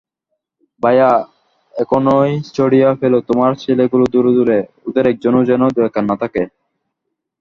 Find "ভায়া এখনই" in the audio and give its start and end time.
0.83-2.31